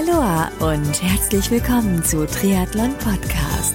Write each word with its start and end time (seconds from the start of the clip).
Aloha 0.00 0.50
und 0.60 1.02
herzlich 1.02 1.50
willkommen 1.50 2.02
zu 2.02 2.26
Triathlon 2.26 2.96
Podcast. 2.96 3.74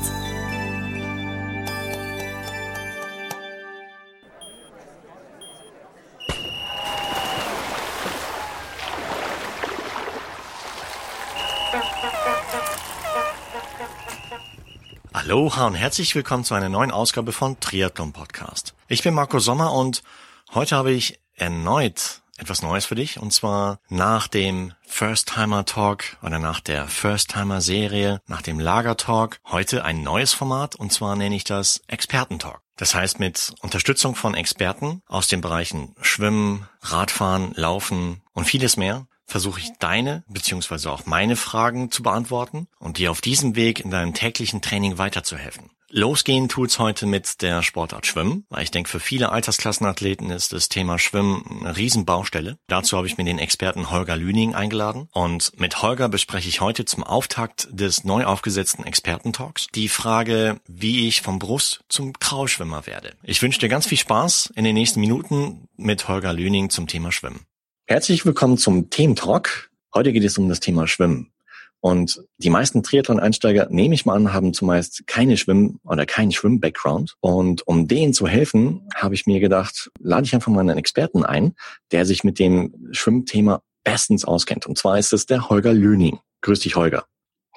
Aloha 15.14 15.68
und 15.68 15.76
herzlich 15.76 16.16
willkommen 16.16 16.44
zu 16.44 16.56
einer 16.56 16.70
neuen 16.70 16.90
Ausgabe 16.90 17.34
von 17.34 17.60
Triathlon 17.60 18.14
Podcast. 18.14 18.74
Ich 18.88 19.04
bin 19.04 19.14
Marco 19.14 19.38
Sommer 19.38 19.74
und 19.74 20.02
heute 20.56 20.76
habe 20.76 20.92
ich 20.92 21.20
erneut 21.36 22.24
etwas 22.38 22.62
Neues 22.62 22.86
für 22.86 22.96
dich 22.96 23.20
und 23.20 23.32
zwar 23.32 23.80
nach 23.90 24.28
dem 24.28 24.74
First 24.86 25.34
Timer 25.34 25.66
Talk 25.66 26.18
oder 26.22 26.40
nach 26.40 26.60
der 26.60 26.88
First 26.88 27.32
Timer 27.32 27.62
Serie, 27.62 28.22
nach 28.28 28.42
dem 28.42 28.60
Lager 28.60 28.98
Talk, 28.98 29.40
heute 29.46 29.84
ein 29.86 30.04
neues 30.04 30.34
Format 30.34 30.76
und 30.76 30.92
zwar 30.92 31.16
nenne 31.16 31.36
ich 31.36 31.44
das 31.44 31.82
Experten 31.88 32.40
Talk. 32.40 32.62
Das 32.78 32.94
heißt 32.94 33.20
mit 33.20 33.54
Unterstützung 33.62 34.16
von 34.16 34.34
Experten 34.34 35.02
aus 35.08 35.28
den 35.28 35.42
Bereichen 35.42 35.96
Schwimmen, 36.02 36.68
Radfahren, 36.82 37.54
Laufen 37.56 38.22
und 38.34 38.46
vieles 38.46 38.76
mehr 38.76 39.08
versuche 39.26 39.60
ich 39.60 39.72
deine 39.80 40.24
beziehungsweise 40.28 40.92
auch 40.92 41.06
meine 41.06 41.36
Fragen 41.36 41.90
zu 41.90 42.04
beantworten 42.04 42.68
und 42.80 42.98
dir 42.98 43.12
auf 43.12 43.22
diesem 43.22 43.56
Weg 43.56 43.80
in 43.80 43.92
deinem 43.92 44.14
täglichen 44.14 44.62
Training 44.62 44.98
weiterzuhelfen. 44.98 45.72
Losgehen 45.92 46.50
tut's 46.50 46.80
heute 46.80 47.06
mit 47.06 47.44
der 47.44 47.62
Sportart 47.62 48.08
Schwimmen, 48.08 48.46
weil 48.50 48.64
ich 48.64 48.72
denke, 48.72 48.90
für 48.90 49.00
viele 49.00 49.32
Altersklassenathleten 49.32 50.32
ist 50.32 50.52
das 50.52 50.68
Thema 50.68 50.98
Schwimmen 50.98 51.60
eine 51.62 51.78
Riesenbaustelle. 51.78 52.58
Dazu 52.68 52.98
habe 52.98 53.06
ich 53.06 53.18
mir 53.18 53.24
den 53.24 53.38
Experten 53.38 53.92
Holger 53.92 54.18
Lüning 54.18 54.56
eingeladen 54.56 55.08
und 55.12 55.58
mit 55.60 55.84
Holger 55.84 56.10
bespreche 56.10 56.50
ich 56.50 56.60
heute 56.60 56.86
zum 56.86 57.04
Auftakt 57.04 57.68
des 57.72 58.04
neu 58.04 58.26
aufgesetzten 58.26 58.84
Expertentalks 58.84 59.68
die 59.76 59.88
Frage, 59.88 60.60
wie 60.68 61.08
ich 61.08 61.22
vom 61.22 61.38
Brust 61.38 61.82
zum 61.88 62.14
Kraulschwimmer 62.14 62.88
werde. 62.88 63.14
Ich 63.22 63.42
wünsche 63.44 63.60
dir 63.60 63.70
ganz 63.70 63.86
viel 63.86 64.00
Spaß 64.00 64.54
in 64.56 64.64
den 64.64 64.74
nächsten 64.74 65.00
Minuten 65.00 65.68
mit 65.78 66.08
Holger 66.08 66.34
Lüning 66.34 66.72
zum 66.72 66.88
Thema 66.88 67.12
Schwimmen. 67.12 67.42
Herzlich 67.86 68.26
willkommen 68.26 68.58
zum 68.58 68.90
Thementalk. 68.90 69.70
Heute 69.94 70.12
geht 70.12 70.24
es 70.24 70.40
um 70.40 70.50
das 70.50 70.60
Thema 70.60 70.88
Schwimmen. 70.88 71.32
Und 71.86 72.24
die 72.40 72.50
meisten 72.50 72.82
Triathlon-Einsteiger, 72.82 73.68
nehme 73.70 73.94
ich 73.94 74.08
mal 74.08 74.16
an, 74.16 74.34
haben 74.34 74.56
zumeist 74.56 75.06
keine 75.06 75.38
Schwimm- 75.38 75.80
oder 75.84 76.08
keinen 76.08 76.32
Schwimm-Background. 76.32 77.14
Und 77.20 77.68
um 77.68 77.88
denen 77.88 78.12
zu 78.12 78.28
helfen, 78.28 78.90
habe 78.96 79.14
ich 79.14 79.28
mir 79.28 79.40
gedacht, 79.40 79.92
lade 80.00 80.26
ich 80.26 80.34
einfach 80.34 80.52
mal 80.52 80.62
einen 80.62 80.80
Experten 80.80 81.24
ein, 81.24 81.54
der 81.92 82.08
sich 82.08 82.24
mit 82.24 82.40
dem 82.40 82.74
Schwimmthema 82.90 83.62
bestens 83.84 84.26
auskennt. 84.26 84.66
Und 84.66 84.80
zwar 84.80 84.98
ist 84.98 85.14
es 85.14 85.28
der 85.28 85.48
Holger 85.48 85.74
Löning. 85.74 86.18
Grüß 86.42 86.62
dich, 86.62 86.76
Holger. 86.76 87.06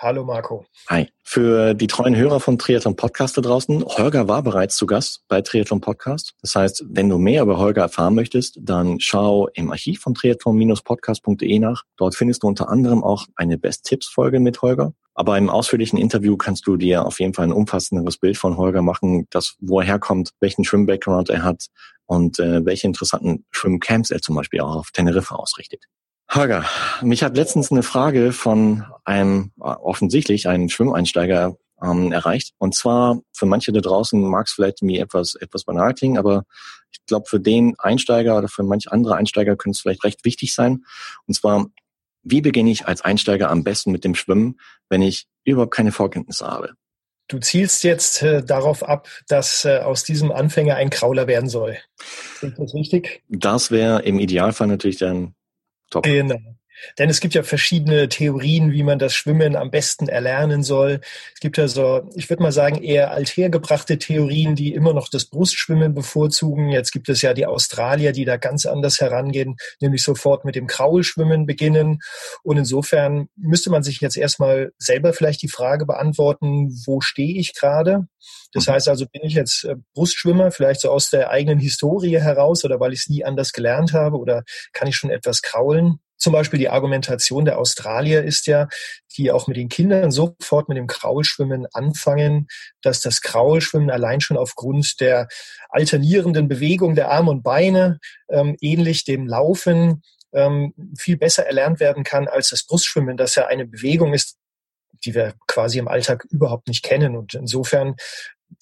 Hallo 0.00 0.24
Marco. 0.24 0.64
Hi. 0.88 1.08
Für 1.24 1.74
die 1.74 1.88
treuen 1.88 2.14
Hörer 2.14 2.38
von 2.38 2.56
Triathlon 2.56 2.94
Podcast 2.94 3.36
da 3.36 3.40
draußen, 3.40 3.84
Holger 3.84 4.28
war 4.28 4.44
bereits 4.44 4.76
zu 4.76 4.86
Gast 4.86 5.24
bei 5.26 5.42
Triathlon 5.42 5.80
Podcast. 5.80 6.34
Das 6.40 6.54
heißt, 6.54 6.84
wenn 6.88 7.08
du 7.08 7.18
mehr 7.18 7.42
über 7.42 7.58
Holger 7.58 7.82
erfahren 7.82 8.14
möchtest, 8.14 8.60
dann 8.62 9.00
schau 9.00 9.48
im 9.54 9.72
Archiv 9.72 10.00
von 10.00 10.14
triathlon-podcast.de 10.14 11.58
nach. 11.58 11.82
Dort 11.96 12.14
findest 12.14 12.44
du 12.44 12.46
unter 12.46 12.68
anderem 12.68 13.02
auch 13.02 13.26
eine 13.34 13.58
Best-Tipps-Folge 13.58 14.38
mit 14.38 14.62
Holger. 14.62 14.92
Aber 15.14 15.36
im 15.36 15.50
ausführlichen 15.50 15.98
Interview 15.98 16.36
kannst 16.36 16.68
du 16.68 16.76
dir 16.76 17.04
auf 17.04 17.18
jeden 17.18 17.34
Fall 17.34 17.48
ein 17.48 17.52
umfassenderes 17.52 18.18
Bild 18.18 18.36
von 18.36 18.56
Holger 18.56 18.82
machen, 18.82 19.26
das, 19.30 19.56
wo 19.58 19.80
er 19.80 19.86
herkommt, 19.86 20.30
welchen 20.38 20.64
Schwimm-Background 20.64 21.28
er 21.28 21.42
hat 21.42 21.66
und 22.06 22.38
äh, 22.38 22.64
welche 22.64 22.86
interessanten 22.86 23.46
Schwimmcamps 23.50 24.12
er 24.12 24.22
zum 24.22 24.36
Beispiel 24.36 24.60
auch 24.60 24.76
auf 24.76 24.92
Teneriffa 24.92 25.34
ausrichtet. 25.34 25.86
Hager, 26.28 26.64
mich 27.00 27.22
hat 27.22 27.36
letztens 27.36 27.72
eine 27.72 27.82
Frage 27.82 28.32
von 28.32 28.84
einem 29.04 29.52
offensichtlich 29.58 30.46
einem 30.46 30.68
Schwimmeinsteiger 30.68 31.56
ähm, 31.82 32.12
erreicht. 32.12 32.54
Und 32.58 32.74
zwar 32.74 33.20
für 33.32 33.46
manche 33.46 33.72
da 33.72 33.80
draußen 33.80 34.20
mag 34.20 34.46
es 34.46 34.52
vielleicht 34.52 34.82
mir 34.82 35.02
etwas 35.02 35.34
etwas 35.36 35.64
banal 35.64 35.94
klingen, 35.94 36.18
aber 36.18 36.44
ich 36.90 37.04
glaube 37.06 37.26
für 37.28 37.40
den 37.40 37.74
Einsteiger 37.78 38.36
oder 38.36 38.48
für 38.48 38.62
manche 38.62 38.92
andere 38.92 39.16
Einsteiger 39.16 39.56
könnte 39.56 39.76
es 39.76 39.80
vielleicht 39.80 40.04
recht 40.04 40.24
wichtig 40.24 40.54
sein. 40.54 40.84
Und 41.26 41.34
zwar, 41.34 41.66
wie 42.22 42.42
beginne 42.42 42.70
ich 42.70 42.86
als 42.86 43.00
Einsteiger 43.00 43.50
am 43.50 43.64
besten 43.64 43.90
mit 43.90 44.04
dem 44.04 44.14
Schwimmen, 44.14 44.60
wenn 44.90 45.02
ich 45.02 45.26
überhaupt 45.44 45.74
keine 45.74 45.92
Vorkenntnisse 45.92 46.46
habe? 46.46 46.74
Du 47.28 47.38
zielst 47.38 47.84
jetzt 47.84 48.22
äh, 48.22 48.42
darauf 48.42 48.82
ab, 48.82 49.08
dass 49.28 49.64
äh, 49.66 49.78
aus 49.78 50.02
diesem 50.02 50.32
Anfänger 50.32 50.76
ein 50.76 50.88
Krauler 50.88 51.26
werden 51.26 51.48
soll. 51.48 51.76
Ist 52.40 52.58
das 52.58 52.74
richtig? 52.74 53.22
Das 53.28 53.70
wäre 53.70 54.02
im 54.02 54.18
Idealfall 54.18 54.66
natürlich 54.66 54.96
dann 54.96 55.34
Top. 55.90 56.04
Genau. 56.04 56.57
Denn 56.98 57.10
es 57.10 57.20
gibt 57.20 57.34
ja 57.34 57.42
verschiedene 57.42 58.08
Theorien, 58.08 58.72
wie 58.72 58.82
man 58.82 58.98
das 58.98 59.14
Schwimmen 59.14 59.56
am 59.56 59.70
besten 59.70 60.08
erlernen 60.08 60.62
soll. 60.62 61.00
Es 61.34 61.40
gibt 61.40 61.56
ja 61.56 61.68
so, 61.68 62.08
ich 62.14 62.28
würde 62.30 62.42
mal 62.42 62.52
sagen, 62.52 62.82
eher 62.82 63.12
althergebrachte 63.12 63.98
Theorien, 63.98 64.54
die 64.54 64.74
immer 64.74 64.92
noch 64.92 65.08
das 65.08 65.26
Brustschwimmen 65.26 65.94
bevorzugen. 65.94 66.70
Jetzt 66.70 66.92
gibt 66.92 67.08
es 67.08 67.22
ja 67.22 67.34
die 67.34 67.46
Australier, 67.46 68.12
die 68.12 68.24
da 68.24 68.36
ganz 68.36 68.66
anders 68.66 69.00
herangehen, 69.00 69.56
nämlich 69.80 70.02
sofort 70.02 70.44
mit 70.44 70.54
dem 70.54 70.66
Kraulschwimmen 70.66 71.46
beginnen. 71.46 72.00
Und 72.42 72.56
insofern 72.56 73.28
müsste 73.36 73.70
man 73.70 73.82
sich 73.82 74.00
jetzt 74.00 74.16
erstmal 74.16 74.72
selber 74.78 75.12
vielleicht 75.12 75.42
die 75.42 75.48
Frage 75.48 75.86
beantworten, 75.86 76.70
wo 76.86 77.00
stehe 77.00 77.38
ich 77.38 77.54
gerade? 77.54 78.06
Das 78.52 78.66
mhm. 78.66 78.72
heißt 78.72 78.88
also, 78.88 79.06
bin 79.06 79.22
ich 79.24 79.34
jetzt 79.34 79.64
äh, 79.64 79.76
Brustschwimmer, 79.94 80.50
vielleicht 80.50 80.80
so 80.80 80.90
aus 80.90 81.10
der 81.10 81.30
eigenen 81.30 81.58
Historie 81.58 82.18
heraus 82.20 82.64
oder 82.64 82.80
weil 82.80 82.92
ich 82.92 83.00
es 83.00 83.08
nie 83.08 83.24
anders 83.24 83.52
gelernt 83.52 83.92
habe 83.92 84.16
oder 84.16 84.44
kann 84.72 84.88
ich 84.88 84.96
schon 84.96 85.10
etwas 85.10 85.42
kraulen? 85.42 86.00
Zum 86.18 86.32
Beispiel 86.32 86.58
die 86.58 86.68
Argumentation 86.68 87.44
der 87.44 87.58
Australier 87.58 88.24
ist 88.24 88.46
ja, 88.46 88.68
die 89.16 89.30
auch 89.30 89.46
mit 89.46 89.56
den 89.56 89.68
Kindern 89.68 90.10
sofort 90.10 90.68
mit 90.68 90.76
dem 90.76 90.86
Kraulschwimmen 90.86 91.66
anfangen, 91.72 92.48
dass 92.82 93.00
das 93.00 93.22
Kraulschwimmen 93.22 93.90
allein 93.90 94.20
schon 94.20 94.36
aufgrund 94.36 95.00
der 95.00 95.28
alternierenden 95.70 96.48
Bewegung 96.48 96.94
der 96.94 97.10
Arme 97.10 97.30
und 97.30 97.42
Beine 97.42 98.00
ähm, 98.28 98.56
ähnlich 98.60 99.04
dem 99.04 99.26
Laufen 99.26 100.02
ähm, 100.32 100.74
viel 100.98 101.16
besser 101.16 101.46
erlernt 101.46 101.80
werden 101.80 102.04
kann 102.04 102.28
als 102.28 102.50
das 102.50 102.64
Brustschwimmen, 102.64 103.16
das 103.16 103.34
ja 103.34 103.46
eine 103.46 103.66
Bewegung 103.66 104.12
ist, 104.12 104.36
die 105.04 105.14
wir 105.14 105.34
quasi 105.46 105.78
im 105.78 105.88
Alltag 105.88 106.26
überhaupt 106.30 106.68
nicht 106.68 106.84
kennen. 106.84 107.16
Und 107.16 107.34
insofern 107.34 107.94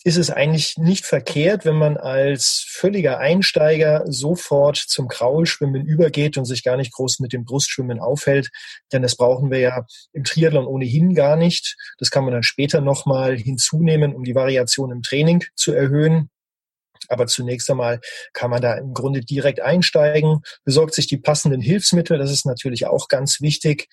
ist 0.04 0.16
es 0.16 0.30
eigentlich 0.30 0.76
nicht 0.78 1.04
verkehrt, 1.04 1.64
wenn 1.64 1.76
man 1.76 1.96
als 1.96 2.64
völliger 2.68 3.18
Einsteiger 3.18 4.04
sofort 4.06 4.76
zum 4.76 5.08
Kraulschwimmen 5.08 5.84
übergeht 5.84 6.36
und 6.36 6.44
sich 6.44 6.62
gar 6.62 6.76
nicht 6.76 6.92
groß 6.92 7.20
mit 7.20 7.32
dem 7.32 7.44
Brustschwimmen 7.44 8.00
aufhält, 8.00 8.50
denn 8.92 9.02
das 9.02 9.16
brauchen 9.16 9.50
wir 9.50 9.58
ja 9.58 9.86
im 10.12 10.24
Triathlon 10.24 10.66
ohnehin 10.66 11.14
gar 11.14 11.36
nicht. 11.36 11.76
Das 11.98 12.10
kann 12.10 12.24
man 12.24 12.32
dann 12.32 12.42
später 12.42 12.80
nochmal 12.80 13.36
hinzunehmen, 13.36 14.14
um 14.14 14.24
die 14.24 14.34
Variation 14.34 14.90
im 14.90 15.02
Training 15.02 15.44
zu 15.54 15.72
erhöhen. 15.72 16.30
Aber 17.08 17.26
zunächst 17.26 17.70
einmal 17.70 18.00
kann 18.32 18.50
man 18.50 18.62
da 18.62 18.74
im 18.74 18.94
Grunde 18.94 19.20
direkt 19.20 19.60
einsteigen, 19.60 20.40
besorgt 20.64 20.94
sich 20.94 21.06
die 21.06 21.18
passenden 21.18 21.60
Hilfsmittel. 21.60 22.18
Das 22.18 22.30
ist 22.30 22.46
natürlich 22.46 22.86
auch 22.86 23.08
ganz 23.08 23.40
wichtig, 23.40 23.88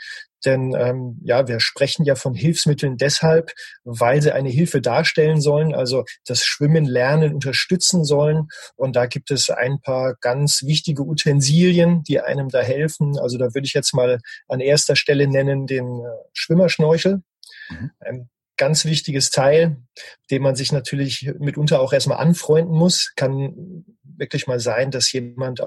denn 0.46 0.74
ähm, 0.78 1.20
ja, 1.24 1.48
wir 1.48 1.60
sprechen 1.60 2.06
ja 2.06 2.16
von 2.16 2.34
Hilfsmitteln 2.34 2.98
deshalb, 2.98 3.52
weil 3.84 4.22
sie 4.22 4.34
eine 4.34 4.50
Hilfe 4.50 4.82
darstellen 4.82 5.42
sollen, 5.42 5.74
also 5.74 6.04
das 6.26 6.44
Schwimmen 6.44 6.86
lernen 6.86 7.34
unterstützen 7.34 8.04
sollen. 8.04 8.48
Und 8.76 8.96
da 8.96 9.06
gibt 9.06 9.32
es 9.32 9.50
ein 9.50 9.80
paar 9.80 10.16
ganz 10.20 10.64
wichtige 10.64 11.04
Utensilien, 11.04 12.04
die 12.04 12.20
einem 12.20 12.50
da 12.50 12.62
helfen. 12.62 13.18
Also 13.20 13.38
da 13.38 13.54
würde 13.54 13.66
ich 13.66 13.74
jetzt 13.74 13.94
mal 13.94 14.20
an 14.48 14.60
erster 14.60 14.96
Stelle 14.96 15.28
nennen 15.28 15.68
den 15.68 16.00
äh, 16.00 16.10
Schwimmerschnorchel. 16.34 17.22
Mhm. 17.70 17.92
Ein 18.00 18.30
ganz 18.58 18.86
wichtiges 18.86 19.30
Teil, 19.32 19.78
dem 20.30 20.44
man 20.44 20.56
sich 20.56 20.72
natürlich 20.72 21.32
mitunter 21.40 21.80
auch 21.82 21.94
erstmal 21.94 22.20
anfreunden 22.20 22.76
muss. 22.76 23.14
Kann 23.16 23.86
wirklich 24.04 24.48
mal 24.48 24.60
sein, 24.60 24.92
dass 24.92 25.12
jemand 25.12 25.62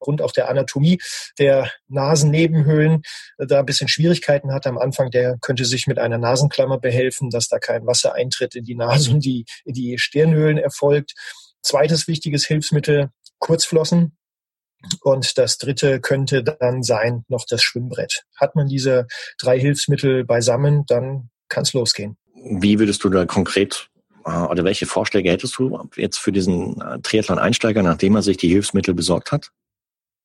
aufgrund 0.00 0.22
auch 0.22 0.32
der 0.32 0.48
Anatomie 0.48 0.98
der 1.38 1.70
Nasennebenhöhlen 1.88 3.02
da 3.38 3.60
ein 3.60 3.66
bisschen 3.66 3.88
Schwierigkeiten 3.88 4.52
hat 4.52 4.66
am 4.66 4.78
Anfang, 4.78 5.10
der 5.10 5.36
könnte 5.40 5.64
sich 5.64 5.86
mit 5.86 5.98
einer 5.98 6.18
Nasenklammer 6.18 6.78
behelfen, 6.78 7.30
dass 7.30 7.48
da 7.48 7.58
kein 7.58 7.86
Wasser 7.86 8.14
eintritt 8.14 8.54
in 8.54 8.64
die 8.64 8.76
Nase 8.76 9.10
und 9.10 9.24
die, 9.24 9.44
in 9.64 9.74
die 9.74 9.98
Stirnhöhlen 9.98 10.58
erfolgt. 10.58 11.14
Zweites 11.62 12.08
wichtiges 12.08 12.46
Hilfsmittel, 12.46 13.10
Kurzflossen. 13.38 14.16
Und 15.02 15.36
das 15.36 15.58
dritte 15.58 16.00
könnte 16.00 16.42
dann 16.42 16.82
sein 16.82 17.24
noch 17.28 17.44
das 17.46 17.62
Schwimmbrett. 17.62 18.24
Hat 18.36 18.56
man 18.56 18.66
diese 18.66 19.06
drei 19.38 19.60
Hilfsmittel 19.60 20.24
beisammen, 20.24 20.84
dann 20.86 21.28
kann 21.50 21.64
es 21.64 21.74
losgehen. 21.74 22.16
Wie 22.34 22.78
würdest 22.78 23.04
du 23.04 23.10
da 23.10 23.26
konkret 23.26 23.90
äh, 24.24 24.30
oder 24.30 24.64
welche 24.64 24.86
Vorschläge 24.86 25.30
hättest 25.30 25.58
du 25.58 25.88
jetzt 25.96 26.16
für 26.16 26.32
diesen 26.32 26.80
äh, 26.80 26.98
Triathlon-Einsteiger, 27.00 27.82
nachdem 27.82 28.16
er 28.16 28.22
sich 28.22 28.38
die 28.38 28.48
Hilfsmittel 28.48 28.94
besorgt 28.94 29.32
hat? 29.32 29.50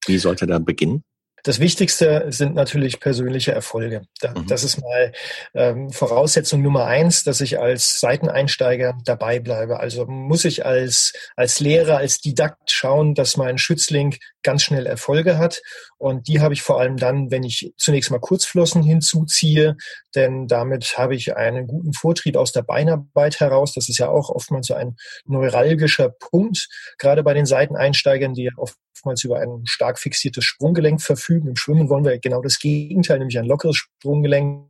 Wie 0.06 0.18
sollte 0.18 0.46
er 0.46 0.48
da 0.48 0.60
beginnen? 0.60 1.04
Das 1.46 1.60
Wichtigste 1.60 2.26
sind 2.30 2.56
natürlich 2.56 3.00
persönliche 3.00 3.52
Erfolge. 3.52 4.02
Mhm. 4.24 4.48
Das 4.48 4.64
ist 4.64 4.82
mal 4.82 5.12
ähm, 5.54 5.92
Voraussetzung 5.92 6.64
Nummer 6.64 6.86
eins, 6.86 7.24
dass 7.24 7.40
ich 7.40 7.60
als 7.60 8.00
Seiteneinsteiger 8.00 8.98
dabei 9.06 9.40
bleibe. 9.40 9.80
Also 9.80 10.08
muss 10.08 10.44
ich 10.44 10.66
als, 10.66 11.14
als 11.36 11.60
Lehrer, 11.60 11.98
als 11.98 12.20
Didakt 12.20 12.72
schauen, 12.72 13.14
dass 13.14 13.38
mein 13.38 13.60
Schützling 13.60 14.16
ganz 14.42 14.64
schnell 14.64 14.88
Erfolge 14.88 15.38
hat. 15.38 15.62
Und 16.00 16.28
die 16.28 16.42
habe 16.42 16.56
ich 16.56 16.64
vor 16.64 16.80
allem 16.80 16.98
dann, 16.98 17.30
wenn 17.30 17.44
ich 17.44 17.74
zunächst 17.78 18.10
mal 18.10 18.20
Kurzflossen 18.20 18.82
hinzuziehe, 18.82 19.78
denn 20.16 20.48
damit 20.48 20.98
habe 20.98 21.14
ich 21.14 21.38
einen 21.38 21.68
guten 21.68 21.94
Vortrieb 21.94 22.38
aus 22.38 22.54
der 22.54 22.64
Beinarbeit 22.64 23.40
heraus. 23.40 23.74
Das 23.74 23.88
ist 23.88 24.00
ja 24.00 24.10
auch 24.10 24.30
oftmals 24.30 24.66
so 24.68 24.74
ein 24.74 24.96
neuralgischer 25.26 26.10
Punkt, 26.10 26.70
gerade 26.98 27.22
bei 27.22 27.36
den 27.36 27.46
Seiteneinsteigern, 27.46 28.34
die 28.34 28.46
ja 28.46 28.52
oftmals 28.96 29.24
über 29.24 29.40
ein 29.40 29.66
stark 29.66 30.00
fixiertes 30.00 30.44
Sprunggelenk 30.44 31.02
verfügen. 31.02 31.50
Im 31.50 31.56
Schwimmen 31.56 31.90
wollen 31.90 32.06
wir 32.06 32.18
genau 32.20 32.42
das 32.42 32.60
Gegenteil, 32.60 33.20
nämlich 33.20 33.38
ein 33.38 33.46
lockeres 33.46 33.76
Sprunggelenk. 33.76 34.70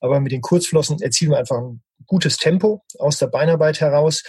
Aber 0.00 0.20
mit 0.20 0.32
den 0.32 0.40
Kurzflossen 0.40 1.00
erzielen 1.02 1.32
wir 1.32 1.38
einfach 1.38 1.58
ein 1.58 1.82
gutes 2.06 2.38
Tempo 2.38 2.82
aus 2.98 3.18
der 3.18 3.26
Beinarbeit 3.26 3.80
heraus. 3.80 4.22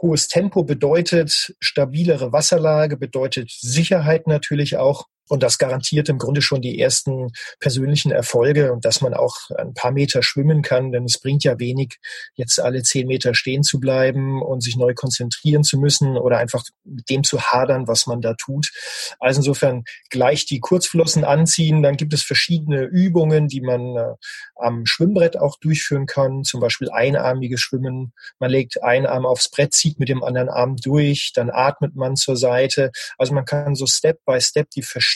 Hohes 0.00 0.28
Tempo 0.28 0.64
bedeutet 0.64 1.54
stabilere 1.60 2.32
Wasserlage, 2.32 2.96
bedeutet 2.96 3.50
Sicherheit 3.50 4.26
natürlich 4.26 4.76
auch. 4.76 5.06
Und 5.28 5.42
das 5.42 5.58
garantiert 5.58 6.08
im 6.08 6.18
Grunde 6.18 6.42
schon 6.42 6.60
die 6.60 6.78
ersten 6.78 7.30
persönlichen 7.60 8.10
Erfolge 8.12 8.72
und 8.72 8.84
dass 8.84 9.00
man 9.00 9.14
auch 9.14 9.36
ein 9.56 9.72
paar 9.72 9.92
Meter 9.92 10.22
schwimmen 10.22 10.62
kann, 10.62 10.92
denn 10.92 11.04
es 11.04 11.18
bringt 11.18 11.44
ja 11.44 11.58
wenig, 11.58 11.98
jetzt 12.34 12.60
alle 12.60 12.82
zehn 12.82 13.06
Meter 13.06 13.34
stehen 13.34 13.62
zu 13.62 13.80
bleiben 13.80 14.42
und 14.42 14.62
sich 14.62 14.76
neu 14.76 14.94
konzentrieren 14.94 15.62
zu 15.62 15.78
müssen 15.78 16.18
oder 16.18 16.38
einfach 16.38 16.64
mit 16.84 17.08
dem 17.08 17.24
zu 17.24 17.40
hadern, 17.40 17.86
was 17.86 18.06
man 18.06 18.20
da 18.20 18.34
tut. 18.34 18.70
Also 19.20 19.38
insofern 19.38 19.84
gleich 20.10 20.44
die 20.44 20.60
Kurzflossen 20.60 21.24
anziehen. 21.24 21.82
Dann 21.82 21.96
gibt 21.96 22.12
es 22.12 22.22
verschiedene 22.22 22.82
Übungen, 22.82 23.48
die 23.48 23.60
man 23.60 23.96
äh, 23.96 24.14
am 24.56 24.86
Schwimmbrett 24.86 25.38
auch 25.38 25.58
durchführen 25.58 26.06
kann, 26.06 26.44
zum 26.44 26.60
Beispiel 26.60 26.90
einarmiges 26.90 27.60
Schwimmen. 27.60 28.12
Man 28.38 28.50
legt 28.50 28.82
einen 28.82 29.06
Arm 29.06 29.24
aufs 29.24 29.50
Brett, 29.50 29.72
zieht 29.72 29.98
mit 29.98 30.08
dem 30.08 30.22
anderen 30.22 30.48
Arm 30.48 30.76
durch, 30.76 31.32
dann 31.34 31.48
atmet 31.50 31.94
man 31.94 32.16
zur 32.16 32.36
Seite. 32.36 32.90
Also 33.18 33.34
man 33.34 33.44
kann 33.44 33.74
so 33.74 33.86
Step 33.86 34.18
by 34.26 34.40
Step 34.40 34.68
die 34.70 34.82
verschiedenen 34.82 35.11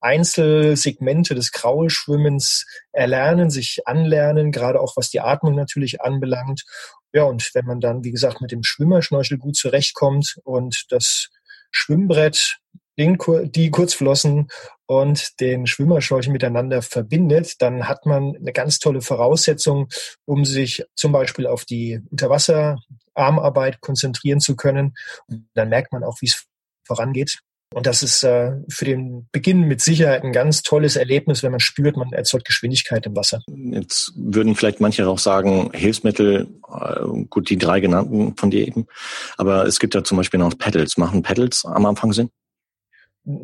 Einzelsegmente 0.00 1.34
des 1.34 1.50
Kraulschwimmens 1.50 2.66
erlernen, 2.92 3.50
sich 3.50 3.86
anlernen, 3.86 4.52
gerade 4.52 4.80
auch 4.80 4.96
was 4.96 5.10
die 5.10 5.20
Atmung 5.20 5.54
natürlich 5.54 6.00
anbelangt. 6.00 6.64
Ja, 7.12 7.24
und 7.24 7.54
wenn 7.54 7.64
man 7.64 7.80
dann, 7.80 8.04
wie 8.04 8.12
gesagt, 8.12 8.40
mit 8.40 8.52
dem 8.52 8.62
Schwimmerschnorchel 8.62 9.38
gut 9.38 9.56
zurechtkommt 9.56 10.38
und 10.44 10.84
das 10.90 11.30
Schwimmbrett 11.70 12.58
den, 12.98 13.16
die 13.52 13.70
Kurzflossen 13.70 14.48
und 14.86 15.40
den 15.40 15.66
Schwimmerschnorchel 15.66 16.32
miteinander 16.32 16.82
verbindet, 16.82 17.62
dann 17.62 17.88
hat 17.88 18.06
man 18.06 18.36
eine 18.36 18.52
ganz 18.52 18.80
tolle 18.80 19.00
Voraussetzung, 19.00 19.88
um 20.24 20.44
sich 20.44 20.84
zum 20.96 21.12
Beispiel 21.12 21.46
auf 21.46 21.64
die 21.64 22.00
Unterwasserarmarbeit 22.10 23.80
konzentrieren 23.80 24.40
zu 24.40 24.56
können. 24.56 24.94
Und 25.28 25.48
dann 25.54 25.68
merkt 25.68 25.92
man 25.92 26.02
auch, 26.02 26.20
wie 26.20 26.26
es 26.26 26.46
vorangeht. 26.84 27.38
Und 27.74 27.86
das 27.86 28.02
ist 28.02 28.22
äh, 28.22 28.52
für 28.68 28.86
den 28.86 29.28
Beginn 29.30 29.62
mit 29.62 29.80
Sicherheit 29.80 30.24
ein 30.24 30.32
ganz 30.32 30.62
tolles 30.62 30.96
Erlebnis, 30.96 31.42
wenn 31.42 31.50
man 31.50 31.60
spürt, 31.60 31.96
man 31.96 32.12
erzeugt 32.12 32.46
Geschwindigkeit 32.46 33.04
im 33.04 33.14
Wasser. 33.14 33.40
Jetzt 33.46 34.12
würden 34.16 34.54
vielleicht 34.54 34.80
manche 34.80 35.06
auch 35.06 35.18
sagen, 35.18 35.70
Hilfsmittel, 35.74 36.48
äh, 36.72 37.24
gut, 37.28 37.50
die 37.50 37.58
drei 37.58 37.80
genannten 37.80 38.36
von 38.36 38.50
dir 38.50 38.66
eben, 38.66 38.86
aber 39.36 39.66
es 39.66 39.78
gibt 39.78 39.94
ja 39.94 40.02
zum 40.02 40.16
Beispiel 40.16 40.40
noch 40.40 40.56
Pedals. 40.56 40.96
Machen 40.96 41.22
Pedals 41.22 41.64
am 41.64 41.84
Anfang 41.84 42.12
Sinn? 42.12 42.30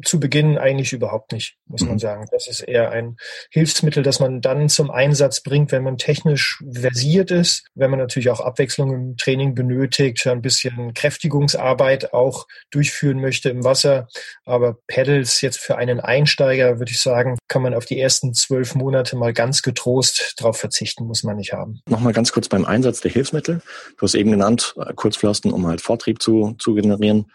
Zu 0.02 0.18
Beginn 0.18 0.58
eigentlich 0.58 0.92
überhaupt 0.92 1.32
nicht, 1.32 1.56
muss 1.66 1.82
man 1.82 1.94
mhm. 1.94 1.98
sagen. 1.98 2.26
Das 2.30 2.46
ist 2.46 2.60
eher 2.60 2.90
ein 2.90 3.16
Hilfsmittel, 3.50 4.02
das 4.02 4.20
man 4.20 4.40
dann 4.40 4.68
zum 4.68 4.90
Einsatz 4.90 5.42
bringt, 5.42 5.72
wenn 5.72 5.82
man 5.82 5.98
technisch 5.98 6.62
versiert 6.72 7.30
ist, 7.30 7.66
wenn 7.74 7.90
man 7.90 7.98
natürlich 7.98 8.30
auch 8.30 8.40
Abwechslung 8.40 8.92
im 8.92 9.16
Training 9.16 9.54
benötigt, 9.54 10.26
ein 10.26 10.42
bisschen 10.42 10.94
Kräftigungsarbeit 10.94 12.12
auch 12.12 12.46
durchführen 12.70 13.20
möchte 13.20 13.50
im 13.50 13.64
Wasser. 13.64 14.08
Aber 14.44 14.78
Pedals 14.86 15.40
jetzt 15.40 15.58
für 15.58 15.76
einen 15.76 16.00
Einsteiger, 16.00 16.78
würde 16.78 16.92
ich 16.92 17.00
sagen, 17.00 17.36
kann 17.48 17.62
man 17.62 17.74
auf 17.74 17.84
die 17.84 18.00
ersten 18.00 18.32
zwölf 18.34 18.74
Monate 18.74 19.16
mal 19.16 19.32
ganz 19.32 19.62
getrost 19.62 20.34
darauf 20.38 20.56
verzichten, 20.56 21.04
muss 21.04 21.24
man 21.24 21.36
nicht 21.36 21.52
haben. 21.52 21.80
Nochmal 21.88 22.12
ganz 22.12 22.32
kurz 22.32 22.48
beim 22.48 22.64
Einsatz 22.64 23.00
der 23.00 23.10
Hilfsmittel. 23.10 23.60
Du 23.98 24.02
hast 24.02 24.14
eben 24.14 24.30
genannt, 24.30 24.74
äh, 24.78 24.92
Kurzpflasten, 24.94 25.52
um 25.52 25.66
halt 25.66 25.80
Vortrieb 25.80 26.22
zu, 26.22 26.54
zu 26.58 26.74
generieren 26.74 27.26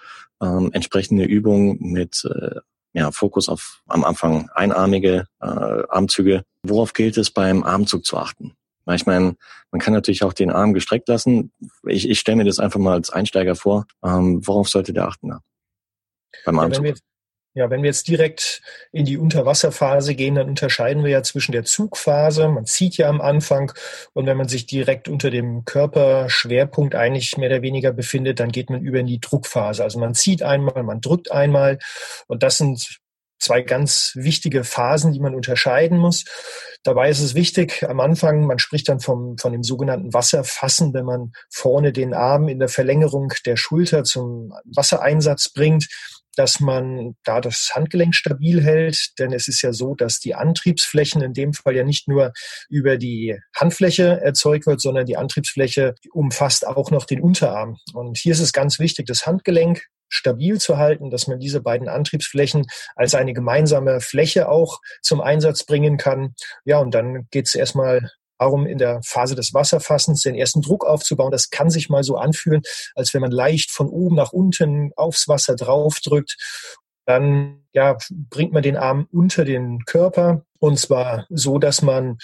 ähm, 0.42 0.72
entsprechende 0.74 1.26
Übungen 1.26 1.78
mit 1.80 2.26
äh, 2.26 2.60
ja, 2.94 3.12
Fokus 3.12 3.50
auf 3.50 3.82
am 3.88 4.04
Anfang 4.04 4.50
einarmige 4.54 5.28
äh, 5.42 5.46
Armzüge. 5.46 6.44
Worauf 6.64 6.94
gilt 6.94 7.18
es 7.18 7.32
beim 7.32 7.64
Armzug 7.64 8.06
zu 8.06 8.18
achten? 8.18 8.56
Ich 8.92 9.06
meine, 9.06 9.36
man 9.72 9.80
kann 9.80 9.94
natürlich 9.94 10.24
auch 10.24 10.34
den 10.34 10.50
Arm 10.50 10.74
gestreckt 10.74 11.08
lassen. 11.08 11.52
Ich, 11.86 12.10
ich 12.10 12.20
stelle 12.20 12.38
mir 12.38 12.46
das 12.46 12.60
einfach 12.60 12.80
mal 12.80 12.94
als 12.94 13.12
Einsteiger 13.12 13.56
vor. 13.56 13.86
Ähm, 14.04 14.46
worauf 14.48 14.68
sollte 14.68 14.94
der 14.94 15.08
achten 15.08 15.30
da? 15.30 15.42
Beim 16.44 16.58
Armzug? 16.58 16.86
Ja, 16.86 16.94
ja, 17.56 17.70
wenn 17.70 17.82
wir 17.82 17.90
jetzt 17.90 18.08
direkt 18.08 18.62
in 18.92 19.06
die 19.06 19.18
Unterwasserphase 19.18 20.14
gehen, 20.16 20.36
dann 20.36 20.50
unterscheiden 20.50 21.04
wir 21.04 21.12
ja 21.12 21.24
zwischen 21.24 21.52
der 21.52 21.64
Zugphase, 21.64 22.48
man 22.48 22.66
zieht 22.66 22.98
ja 22.98 23.10
am 23.10 23.22
Anfang, 23.22 23.72
und 24.14 24.28
wenn 24.28 24.38
man 24.38 24.48
sich 24.48 24.68
direkt 24.68 25.08
unter 25.08 25.32
dem 25.32 25.66
Körperschwerpunkt 25.66 26.94
eigentlich 26.96 27.38
mehr 27.38 27.50
oder 27.50 27.62
weniger 27.62 27.92
befindet, 27.92 28.40
dann 28.40 28.52
geht 28.52 28.70
man 28.70 28.82
über 28.82 29.00
in 29.00 29.08
die 29.08 29.20
Druckphase. 29.20 29.84
Also 29.84 30.00
man 30.00 30.14
zieht 30.14 30.44
einmal, 30.44 30.84
man 30.84 31.02
drückt 31.02 31.32
einmal, 31.32 31.80
und 32.28 32.44
das 32.44 32.60
sind 32.60 33.00
zwei 33.40 33.62
ganz 33.62 34.12
wichtige 34.16 34.64
Phasen, 34.64 35.14
die 35.14 35.20
man 35.20 35.34
unterscheiden 35.34 35.98
muss. 35.98 36.26
Dabei 36.84 37.10
ist 37.10 37.22
es 37.22 37.36
wichtig, 37.36 37.84
am 37.88 38.00
Anfang, 38.00 38.46
man 38.46 38.60
spricht 38.60 38.90
dann 38.90 39.00
vom, 39.00 39.38
von 39.38 39.54
dem 39.54 39.64
sogenannten 39.64 40.14
Wasserfassen, 40.14 40.94
wenn 40.94 41.06
man 41.06 41.32
vorne 41.50 41.94
den 41.94 42.14
Arm 42.14 42.48
in 42.48 42.60
der 42.60 42.70
Verlängerung 42.70 43.34
der 43.46 43.56
Schulter 43.56 44.04
zum 44.04 44.54
Wassereinsatz 44.66 45.50
bringt 45.50 45.88
dass 46.40 46.62
man 46.62 47.18
da 47.26 47.42
das 47.42 47.74
Handgelenk 47.76 48.16
stabil 48.16 48.64
hält, 48.64 49.20
denn 49.20 49.34
es 49.34 49.50
ist 49.50 49.62
ja 49.62 49.74
so, 49.74 49.94
dass 49.94 50.22
die 50.22 50.36
Antriebsflächen 50.36 51.22
in 51.22 51.34
dem 51.34 51.52
Fall 51.52 51.76
ja 51.76 51.84
nicht 51.84 52.08
nur 52.08 52.32
über 52.70 52.96
die 52.96 53.38
Handfläche 53.54 54.22
erzeugt 54.22 54.66
wird, 54.66 54.80
sondern 54.80 55.06
die 55.06 55.18
Antriebsfläche 55.18 55.96
umfasst 56.14 56.66
auch 56.66 56.92
noch 56.92 57.04
den 57.04 57.20
Unterarm. 57.20 57.76
Und 57.94 58.18
hier 58.18 58.32
ist 58.32 58.40
es 58.40 58.54
ganz 58.54 58.80
wichtig, 58.80 59.06
das 59.08 59.28
Handgelenk 59.28 59.82
stabil 60.08 60.62
zu 60.62 60.78
halten, 60.78 61.10
dass 61.10 61.28
man 61.28 61.42
diese 61.42 61.62
beiden 61.62 61.90
Antriebsflächen 61.90 62.68
als 62.96 63.16
eine 63.16 63.34
gemeinsame 63.34 64.00
Fläche 64.00 64.48
auch 64.48 64.80
zum 65.02 65.20
Einsatz 65.20 65.66
bringen 65.66 65.98
kann. 65.98 66.36
Ja, 66.64 66.80
und 66.80 66.94
dann 66.94 67.28
geht 67.32 67.48
es 67.48 67.56
erstmal 67.56 68.10
darum, 68.40 68.66
in 68.66 68.78
der 68.78 69.02
Phase 69.04 69.36
des 69.36 69.54
Wasserfassens 69.54 70.24
den 70.24 70.36
ersten 70.36 70.62
Druck 70.62 70.86
aufzubauen. 70.86 71.32
Das 71.32 71.50
kann 71.50 71.70
sich 71.70 71.90
mal 71.90 72.04
so 72.04 72.18
anfühlen, 72.18 72.62
als 72.96 73.14
wenn 73.14 73.22
man 73.22 73.32
leicht 73.32 73.72
von 73.72 73.90
oben 73.90 74.16
nach 74.16 74.32
unten 74.32 74.92
aufs 74.96 75.28
Wasser 75.28 75.56
draufdrückt. 75.56 76.38
Dann 77.06 77.64
ja, 77.74 77.98
bringt 78.30 78.54
man 78.54 78.64
den 78.64 78.78
Arm 78.78 79.08
unter 79.12 79.46
den 79.46 79.86
Körper 79.86 80.44
und 80.60 80.80
zwar 80.80 81.26
so, 81.30 81.60
dass 81.60 81.82
man 81.82 82.18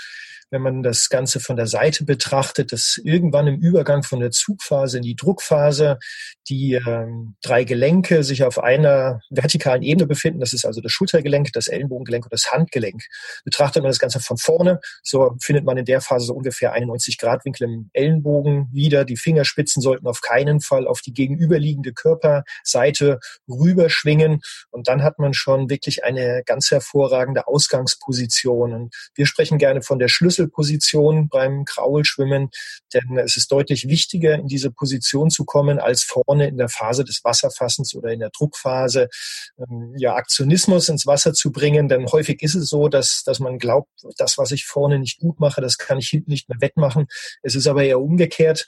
wenn 0.55 0.61
man 0.61 0.83
das 0.83 1.09
Ganze 1.09 1.39
von 1.41 1.55
der 1.55 1.67
Seite 1.67 2.05
betrachtet, 2.05 2.71
dass 2.71 2.99
irgendwann 3.03 3.47
im 3.47 3.59
Übergang 3.59 4.03
von 4.03 4.21
der 4.21 4.31
Zugphase 4.31 4.97
in 4.97 5.03
die 5.03 5.15
Druckphase 5.15 5.99
die 6.47 6.73
ähm, 6.73 7.35
drei 7.41 7.63
Gelenke 7.63 8.23
sich 8.23 8.43
auf 8.43 8.63
einer 8.63 9.21
vertikalen 9.29 9.81
Ebene 9.81 10.07
befinden. 10.07 10.39
Das 10.39 10.53
ist 10.53 10.65
also 10.65 10.79
das 10.79 10.91
Schultergelenk, 10.91 11.51
das 11.53 11.67
Ellenbogengelenk 11.67 12.25
und 12.25 12.33
das 12.33 12.51
Handgelenk. 12.51 13.03
Betrachtet 13.43 13.83
man 13.83 13.89
das 13.89 13.99
Ganze 13.99 14.19
von 14.19 14.37
vorne, 14.37 14.79
so 15.03 15.35
findet 15.41 15.65
man 15.65 15.77
in 15.77 15.85
der 15.85 15.99
Phase 15.99 16.27
so 16.27 16.33
ungefähr 16.33 16.71
91 16.71 17.17
Grad 17.17 17.43
Winkel 17.43 17.63
im 17.63 17.89
Ellenbogen 17.93 18.69
wieder. 18.71 19.03
Die 19.03 19.17
Fingerspitzen 19.17 19.81
sollten 19.81 20.07
auf 20.07 20.21
keinen 20.21 20.61
Fall 20.61 20.87
auf 20.87 21.01
die 21.01 21.13
gegenüberliegende 21.13 21.91
Körperseite 21.91 23.19
rüberschwingen. 23.49 24.41
Und 24.69 24.87
dann 24.87 25.03
hat 25.03 25.19
man 25.19 25.33
schon 25.35 25.69
wirklich 25.69 26.03
eine 26.03 26.43
ganz 26.45 26.71
hervorragende 26.71 27.47
Ausgangsposition. 27.47 28.73
Und 28.73 28.95
wir 29.13 29.25
sprechen 29.25 29.57
gerne 29.57 29.81
von 29.81 29.99
der 29.99 30.07
Schlüssel 30.07 30.35
Schlüsselposition 30.35 31.29
beim 31.29 31.65
Kraulschwimmen, 31.65 32.49
denn 32.93 33.17
es 33.17 33.37
ist 33.37 33.51
deutlich 33.51 33.87
wichtiger, 33.87 34.35
in 34.35 34.47
diese 34.47 34.71
Position 34.71 35.29
zu 35.29 35.45
kommen, 35.45 35.79
als 35.79 36.03
vorne 36.03 36.47
in 36.47 36.57
der 36.57 36.69
Phase 36.69 37.03
des 37.03 37.23
Wasserfassens 37.23 37.95
oder 37.95 38.11
in 38.11 38.19
der 38.19 38.31
Druckphase 38.31 39.09
ähm, 39.57 39.93
ja 39.97 40.15
Aktionismus 40.15 40.89
ins 40.89 41.05
Wasser 41.05 41.33
zu 41.33 41.51
bringen. 41.51 41.87
Denn 41.87 42.05
häufig 42.11 42.41
ist 42.41 42.55
es 42.55 42.69
so, 42.69 42.87
dass, 42.87 43.23
dass 43.23 43.39
man 43.39 43.59
glaubt, 43.59 43.89
das, 44.17 44.37
was 44.37 44.51
ich 44.51 44.65
vorne 44.65 44.99
nicht 44.99 45.19
gut 45.19 45.39
mache, 45.39 45.61
das 45.61 45.77
kann 45.77 45.97
ich 45.97 46.09
hinten 46.09 46.31
nicht 46.31 46.49
mehr 46.49 46.61
wettmachen. 46.61 47.07
Es 47.41 47.55
ist 47.55 47.67
aber 47.67 47.83
eher 47.83 48.01
umgekehrt 48.01 48.67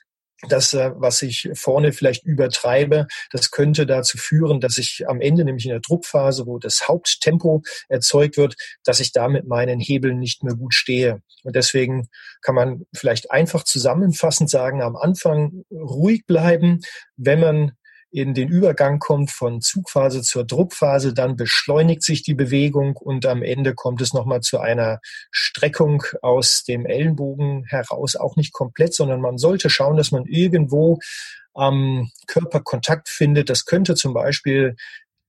das, 0.49 0.73
äh, 0.73 0.91
was 0.95 1.21
ich 1.21 1.49
vorne 1.53 1.91
vielleicht 1.93 2.23
übertreibe, 2.23 3.07
das 3.31 3.51
könnte 3.51 3.85
dazu 3.85 4.17
führen, 4.17 4.59
dass 4.59 4.77
ich 4.77 5.05
am 5.07 5.19
Ende, 5.21 5.43
nämlich 5.43 5.65
in 5.65 5.71
der 5.71 5.79
Druckphase, 5.79 6.45
wo 6.45 6.59
das 6.59 6.87
Haupttempo 6.87 7.63
erzeugt 7.89 8.37
wird, 8.37 8.55
dass 8.83 8.99
ich 8.99 9.11
da 9.11 9.27
mit 9.27 9.47
meinen 9.47 9.79
Hebeln 9.79 10.19
nicht 10.19 10.43
mehr 10.43 10.55
gut 10.55 10.73
stehe. 10.73 11.21
Und 11.43 11.55
deswegen 11.55 12.07
kann 12.41 12.55
man 12.55 12.85
vielleicht 12.93 13.31
einfach 13.31 13.63
zusammenfassend 13.63 14.49
sagen, 14.49 14.81
am 14.81 14.95
Anfang 14.95 15.63
ruhig 15.71 16.25
bleiben, 16.25 16.81
wenn 17.15 17.39
man 17.39 17.71
in 18.11 18.33
den 18.33 18.47
Übergang 18.49 18.99
kommt 18.99 19.31
von 19.31 19.61
Zugphase 19.61 20.21
zur 20.21 20.45
Druckphase, 20.45 21.13
dann 21.13 21.35
beschleunigt 21.35 22.03
sich 22.03 22.23
die 22.23 22.35
Bewegung 22.35 22.95
und 22.95 23.25
am 23.25 23.43
Ende 23.43 23.73
kommt 23.73 24.01
es 24.01 24.13
nochmal 24.13 24.41
zu 24.41 24.59
einer 24.59 24.99
Streckung 25.31 26.03
aus 26.21 26.63
dem 26.63 26.85
Ellenbogen 26.85 27.65
heraus, 27.65 28.15
auch 28.15 28.35
nicht 28.35 28.53
komplett, 28.53 28.93
sondern 28.93 29.21
man 29.21 29.37
sollte 29.37 29.69
schauen, 29.69 29.97
dass 29.97 30.11
man 30.11 30.25
irgendwo 30.25 30.99
am 31.53 32.09
Körper 32.27 32.61
Kontakt 32.61 33.09
findet. 33.09 33.49
Das 33.49 33.65
könnte 33.65 33.95
zum 33.95 34.13
Beispiel 34.13 34.75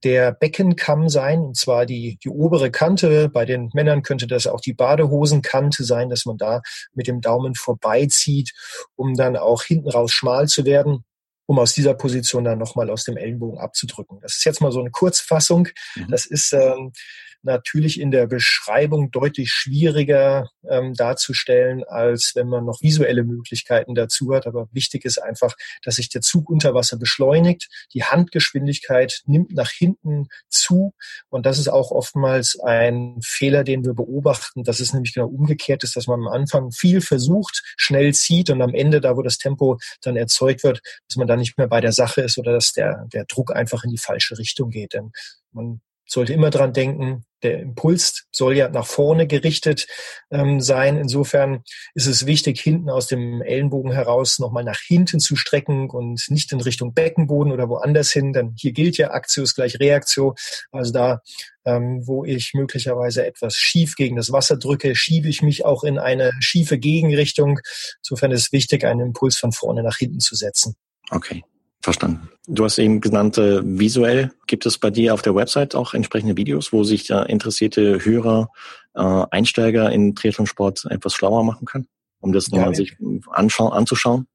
der 0.05 0.31
Beckenkamm 0.31 1.09
sein, 1.09 1.41
und 1.41 1.57
zwar 1.57 1.85
die, 1.85 2.19
die 2.23 2.29
obere 2.29 2.71
Kante. 2.71 3.29
Bei 3.29 3.45
den 3.45 3.71
Männern 3.75 4.03
könnte 4.03 4.29
das 4.29 4.47
auch 4.47 4.61
die 4.61 4.75
Badehosenkante 4.75 5.83
sein, 5.83 6.09
dass 6.11 6.25
man 6.25 6.37
da 6.37 6.63
mit 6.95 7.09
dem 7.09 7.21
Daumen 7.21 7.57
vorbeizieht, 7.57 8.53
um 8.95 9.15
dann 9.15 9.37
auch 9.37 9.65
hinten 9.65 9.91
raus 9.91 10.13
schmal 10.13 10.47
zu 10.47 10.65
werden 10.65 11.05
um 11.49 11.59
aus 11.59 11.73
dieser 11.73 11.95
Position 11.95 12.45
dann 12.45 12.59
nochmal 12.59 12.91
aus 12.91 13.05
dem 13.05 13.17
Ellenbogen 13.17 13.59
abzudrücken. 13.59 14.19
Das 14.21 14.37
ist 14.37 14.45
jetzt 14.45 14.61
mal 14.61 14.71
so 14.71 14.81
eine 14.81 14.91
Kurzfassung. 14.91 15.69
Mhm. 15.97 16.09
Das 16.11 16.27
ist 16.27 16.53
ähm, 16.53 16.93
natürlich 17.43 18.01
in 18.01 18.11
der 18.11 18.27
Beschreibung 18.27 19.11
deutlich 19.11 19.51
schwieriger 19.51 20.51
ähm, 20.69 20.95
darzustellen, 20.95 21.85
als 21.85 22.33
wenn 22.35 22.49
man 22.49 22.65
noch 22.65 22.81
visuelle 22.83 23.25
Möglichkeiten 23.25 23.95
dazu 23.95 24.35
hat. 24.35 24.47
Aber 24.47 24.69
wichtig 24.73 25.05
ist 25.05 25.19
einfach, 25.19 25.55
dass 25.83 25.97
sich 25.97 26.09
der 26.09 26.21
Zug 26.21 26.51
unter 26.51 26.75
Wasser 26.75 26.99
beschleunigt. 26.99 27.69
Die 27.95 28.05
Handgeschwindigkeit 28.05 29.23
nimmt 29.27 29.55
nach 29.55 29.71
hinten 29.71 30.29
zu. 30.49 30.95
Und 31.29 31.47
das 31.47 31.59
ist 31.59 31.69
auch 31.69 31.91
oftmals 31.91 32.59
ein 32.61 33.19
Fehler, 33.23 33.65
den 33.65 33.85
wir 33.85 33.95
beobachten, 33.95 34.65
dass 34.65 34.81
es 34.81 34.93
nämlich 34.93 35.15
genau 35.15 35.29
umgekehrt 35.29 35.85
ist, 35.85 35.97
dass 35.97 36.07
man 36.07 36.21
am 36.21 36.29
Anfang 36.29 36.73
viel 36.73 37.01
versucht, 37.01 37.63
schnell 37.77 38.15
zieht 38.15 38.51
und 38.51 38.63
am 38.63 38.75
Ende, 38.75 39.01
da 39.01 39.17
wo 39.17 39.23
das 39.23 39.39
Tempo 39.39 39.79
dann 40.03 40.17
erzeugt 40.17 40.65
wird, 40.65 40.81
dass 41.09 41.17
man 41.17 41.27
dann 41.27 41.39
nicht 41.39 41.59
mehr 41.59 41.69
bei 41.69 41.81
der 41.81 41.93
Sache 41.93 42.23
ist 42.23 42.39
oder 42.39 42.53
dass 42.53 42.73
der, 42.73 43.07
der 43.13 43.25
Druck 43.25 43.55
einfach 43.55 43.85
in 43.85 43.91
die 43.91 43.99
falsche 43.99 44.39
Richtung 44.39 44.71
geht. 44.71 44.95
Denn 44.95 45.13
man 45.53 45.81
sollte 46.09 46.33
immer 46.33 46.51
dran 46.51 46.73
denken, 46.73 47.25
der 47.43 47.61
Impuls 47.61 48.25
soll 48.33 48.57
ja 48.57 48.69
nach 48.69 48.87
vorne 48.87 49.27
gerichtet 49.27 49.87
ähm, 50.31 50.61
sein. 50.61 50.97
Insofern 50.97 51.63
ist 51.95 52.07
es 52.07 52.27
wichtig, 52.27 52.61
hinten 52.61 52.91
aus 52.91 53.07
dem 53.07 53.43
Ellenbogen 53.43 53.93
heraus 53.93 54.39
nochmal 54.41 54.65
nach 54.65 54.81
hinten 54.81 55.21
zu 55.21 55.37
strecken 55.37 55.89
und 55.89 56.21
nicht 56.31 56.51
in 56.51 56.61
Richtung 56.61 56.95
Beckenboden 56.95 57.53
oder 57.53 57.69
woanders 57.69 58.11
hin. 58.11 58.33
Denn 58.33 58.55
hier 58.59 58.73
gilt 58.73 58.97
ja 58.97 59.13
Aktius 59.13 59.55
gleich 59.55 59.79
Reaktio. 59.79 60.35
Also 60.73 60.93
da, 60.93 61.21
ähm, 61.65 62.03
wo 62.07 62.25
ich 62.25 62.55
möglicherweise 62.55 63.25
etwas 63.25 63.55
schief 63.55 63.95
gegen 63.95 64.17
das 64.17 64.33
Wasser 64.33 64.57
drücke, 64.57 64.97
schiebe 64.97 65.29
ich 65.29 65.43
mich 65.43 65.65
auch 65.65 65.85
in 65.85 65.99
eine 65.99 66.33
schiefe 66.41 66.79
Gegenrichtung. 66.79 67.61
Insofern 68.03 68.33
ist 68.33 68.47
es 68.47 68.53
wichtig, 68.53 68.85
einen 68.85 69.01
Impuls 69.01 69.37
von 69.37 69.53
vorne 69.53 69.83
nach 69.85 69.99
hinten 69.99 70.21
zu 70.21 70.35
setzen. 70.35 70.75
Okay. 71.11 71.45
Verstanden. 71.81 72.29
Du 72.47 72.65
hast 72.65 72.79
eben 72.79 73.01
genannt, 73.01 73.39
äh, 73.39 73.61
visuell. 73.63 74.33
Gibt 74.47 74.67
es 74.67 74.79
bei 74.79 74.91
dir 74.91 75.15
auf 75.15 75.23
der 75.23 75.35
Website 75.35 75.75
auch 75.75 75.95
entsprechende 75.95 76.37
Videos, 76.37 76.73
wo 76.73 76.83
sich 76.83 77.11
äh, 77.11 77.31
interessierte 77.31 78.05
Hörer, 78.05 78.51
äh, 78.95 79.25
Einsteiger 79.31 79.91
in 79.93 80.15
Triathlonsport 80.15 80.87
etwas 80.91 81.15
schlauer 81.15 81.45
machen 81.45 81.67
können, 81.67 81.87
um 82.21 82.33
das 82.33 82.49
ja, 82.49 82.59
nochmal 82.59 82.75
sich 82.75 82.97
anschauen, 83.31 83.73
anzuschauen? 83.73 84.27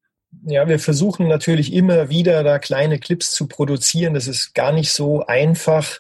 Ja, 0.46 0.68
wir 0.68 0.80
versuchen 0.80 1.28
natürlich 1.28 1.74
immer 1.74 2.10
wieder 2.10 2.44
da 2.44 2.60
kleine 2.60 3.00
Clips 3.00 3.32
zu 3.32 3.48
produzieren. 3.48 4.14
Das 4.14 4.28
ist 4.28 4.56
gar 4.56 4.72
nicht 4.72 4.92
so 4.92 5.26
einfach, 5.26 6.00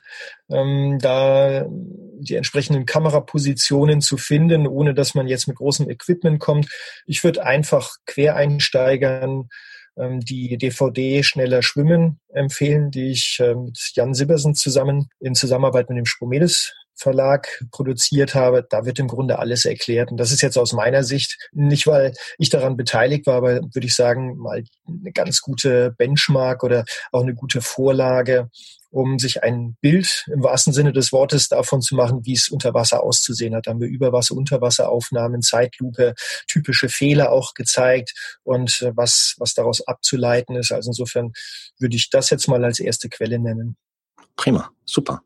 ähm, 0.49 0.97
da 0.99 1.65
die 1.69 2.35
entsprechenden 2.35 2.85
Kamerapositionen 2.85 4.01
zu 4.01 4.17
finden, 4.17 4.65
ohne 4.65 4.93
dass 4.93 5.13
man 5.13 5.27
jetzt 5.27 5.47
mit 5.47 5.57
großem 5.57 5.89
Equipment 5.89 6.39
kommt. 6.39 6.69
Ich 7.05 7.23
würde 7.23 7.45
einfach 7.45 7.97
Quereinsteigern 8.05 9.49
ähm, 9.97 10.19
die 10.19 10.57
DVD 10.57 11.23
Schneller 11.23 11.61
Schwimmen 11.61 12.19
empfehlen, 12.29 12.91
die 12.91 13.11
ich 13.11 13.39
äh, 13.39 13.55
mit 13.55 13.91
Jan 13.95 14.13
Sibbersen 14.13 14.55
zusammen 14.55 15.09
in 15.19 15.35
Zusammenarbeit 15.35 15.89
mit 15.89 15.97
dem 15.97 16.05
Spomedes 16.05 16.73
Verlag 16.95 17.63
produziert 17.71 18.35
habe, 18.35 18.65
da 18.69 18.85
wird 18.85 18.99
im 18.99 19.07
Grunde 19.07 19.39
alles 19.39 19.65
erklärt. 19.65 20.11
Und 20.11 20.17
das 20.17 20.31
ist 20.31 20.41
jetzt 20.41 20.57
aus 20.57 20.73
meiner 20.73 21.03
Sicht 21.03 21.49
nicht, 21.51 21.87
weil 21.87 22.13
ich 22.37 22.49
daran 22.49 22.77
beteiligt 22.77 23.25
war, 23.25 23.35
aber 23.35 23.61
würde 23.61 23.87
ich 23.87 23.95
sagen, 23.95 24.37
mal 24.37 24.63
eine 24.87 25.11
ganz 25.11 25.41
gute 25.41 25.91
Benchmark 25.97 26.63
oder 26.63 26.85
auch 27.11 27.21
eine 27.21 27.33
gute 27.33 27.61
Vorlage, 27.61 28.49
um 28.93 29.17
sich 29.17 29.43
ein 29.43 29.75
Bild 29.81 30.25
im 30.31 30.43
wahrsten 30.43 30.71
Sinne 30.71 30.93
des 30.93 31.11
Wortes 31.11 31.49
davon 31.49 31.81
zu 31.81 31.95
machen, 31.95 32.25
wie 32.25 32.33
es 32.33 32.49
unter 32.49 32.75
Wasser 32.75 33.01
auszusehen 33.01 33.55
hat. 33.55 33.65
Da 33.65 33.71
haben 33.71 33.81
wir 33.81 33.87
Überwasser, 33.87 34.35
Unterwasseraufnahmen, 34.35 35.41
Zeitlupe, 35.41 36.13
typische 36.47 36.89
Fehler 36.89 37.31
auch 37.31 37.55
gezeigt 37.55 38.13
und 38.43 38.83
äh, 38.83 38.91
was, 38.95 39.35
was 39.39 39.55
daraus 39.55 39.85
abzuleiten 39.87 40.55
ist. 40.55 40.71
Also 40.71 40.91
insofern 40.91 41.33
würde 41.79 41.95
ich 41.95 42.11
das 42.11 42.29
jetzt 42.29 42.47
mal 42.47 42.63
als 42.63 42.79
erste 42.79 43.09
Quelle 43.09 43.39
nennen. 43.39 43.77
Prima, 44.35 44.71
super. 44.85 45.21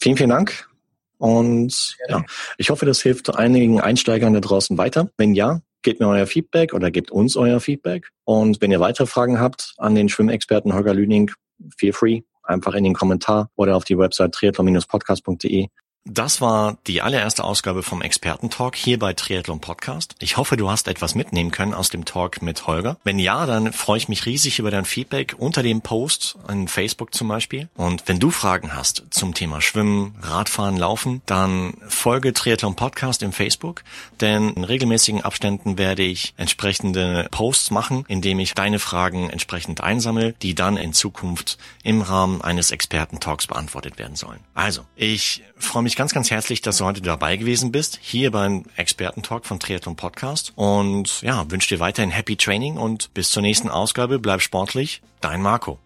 Vielen, 0.00 0.16
vielen 0.16 0.30
Dank. 0.30 0.68
Und 1.18 1.96
ja, 2.08 2.24
ich 2.58 2.70
hoffe, 2.70 2.86
das 2.86 3.00
hilft 3.00 3.34
einigen 3.34 3.80
Einsteigern 3.80 4.34
da 4.34 4.40
draußen 4.40 4.76
weiter. 4.78 5.10
Wenn 5.16 5.34
ja, 5.34 5.60
gebt 5.82 6.00
mir 6.00 6.08
euer 6.08 6.26
Feedback 6.26 6.74
oder 6.74 6.90
gebt 6.90 7.10
uns 7.10 7.36
euer 7.36 7.60
Feedback. 7.60 8.10
Und 8.24 8.60
wenn 8.60 8.70
ihr 8.70 8.80
weitere 8.80 9.06
Fragen 9.06 9.40
habt 9.40 9.74
an 9.78 9.94
den 9.94 10.08
Schwimmexperten 10.08 10.74
Holger 10.74 10.94
Lüning, 10.94 11.30
feel 11.78 11.92
free, 11.92 12.22
einfach 12.42 12.74
in 12.74 12.84
den 12.84 12.94
Kommentar 12.94 13.50
oder 13.56 13.76
auf 13.76 13.84
die 13.84 13.98
Website 13.98 14.32
triathlon-podcast.de. 14.32 15.68
Das 16.08 16.40
war 16.40 16.78
die 16.86 17.02
allererste 17.02 17.42
Ausgabe 17.42 17.82
vom 17.82 18.00
Expertentalk 18.00 18.76
hier 18.76 18.96
bei 18.96 19.12
Triathlon 19.12 19.60
Podcast. 19.60 20.14
Ich 20.20 20.36
hoffe, 20.36 20.56
du 20.56 20.70
hast 20.70 20.86
etwas 20.86 21.16
mitnehmen 21.16 21.50
können 21.50 21.74
aus 21.74 21.90
dem 21.90 22.04
Talk 22.04 22.42
mit 22.42 22.68
Holger. 22.68 22.96
Wenn 23.02 23.18
ja, 23.18 23.44
dann 23.44 23.72
freue 23.72 23.98
ich 23.98 24.08
mich 24.08 24.24
riesig 24.24 24.60
über 24.60 24.70
dein 24.70 24.84
Feedback 24.84 25.34
unter 25.36 25.64
dem 25.64 25.80
Post 25.80 26.38
in 26.48 26.68
Facebook 26.68 27.12
zum 27.12 27.26
Beispiel. 27.26 27.68
Und 27.74 28.04
wenn 28.06 28.20
du 28.20 28.30
Fragen 28.30 28.72
hast 28.72 29.02
zum 29.10 29.34
Thema 29.34 29.60
Schwimmen, 29.60 30.14
Radfahren, 30.22 30.76
Laufen, 30.76 31.22
dann 31.26 31.74
folge 31.88 32.32
Triathlon 32.32 32.76
Podcast 32.76 33.24
im 33.24 33.32
Facebook, 33.32 33.82
denn 34.20 34.50
in 34.50 34.62
regelmäßigen 34.62 35.22
Abständen 35.22 35.76
werde 35.76 36.04
ich 36.04 36.34
entsprechende 36.36 37.26
Posts 37.32 37.72
machen, 37.72 38.04
indem 38.06 38.38
ich 38.38 38.54
deine 38.54 38.78
Fragen 38.78 39.28
entsprechend 39.28 39.80
einsammle, 39.80 40.34
die 40.40 40.54
dann 40.54 40.76
in 40.76 40.92
Zukunft 40.92 41.58
im 41.82 42.00
Rahmen 42.00 42.42
eines 42.42 42.70
Expertentalks 42.70 43.48
beantwortet 43.48 43.98
werden 43.98 44.14
sollen. 44.14 44.38
Also, 44.54 44.82
ich 44.94 45.42
freue 45.58 45.82
mich 45.96 45.98
ganz, 45.98 46.12
ganz 46.12 46.30
herzlich, 46.30 46.60
dass 46.60 46.76
du 46.76 46.84
heute 46.84 47.00
dabei 47.00 47.38
gewesen 47.38 47.72
bist, 47.72 47.98
hier 48.02 48.30
beim 48.30 48.64
Expertentalk 48.76 49.46
von 49.46 49.58
Triathlon 49.58 49.96
Podcast. 49.96 50.52
Und 50.54 51.22
ja, 51.22 51.50
wünsche 51.50 51.74
dir 51.74 51.80
weiterhin 51.80 52.10
Happy 52.10 52.36
Training 52.36 52.76
und 52.76 53.14
bis 53.14 53.30
zur 53.30 53.40
nächsten 53.40 53.70
Ausgabe. 53.70 54.18
Bleib 54.18 54.42
sportlich. 54.42 55.00
Dein 55.22 55.40
Marco. 55.40 55.78